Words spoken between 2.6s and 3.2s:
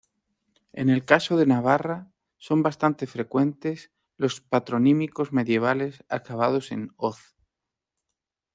bastante